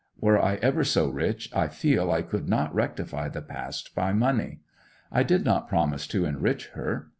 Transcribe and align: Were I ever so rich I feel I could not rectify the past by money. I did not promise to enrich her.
Were 0.19 0.41
I 0.43 0.55
ever 0.63 0.83
so 0.83 1.07
rich 1.09 1.47
I 1.53 1.67
feel 1.67 2.09
I 2.09 2.23
could 2.23 2.49
not 2.49 2.73
rectify 2.73 3.29
the 3.29 3.43
past 3.43 3.93
by 3.93 4.13
money. 4.13 4.61
I 5.11 5.21
did 5.21 5.45
not 5.45 5.69
promise 5.69 6.07
to 6.07 6.25
enrich 6.25 6.69
her. 6.69 7.09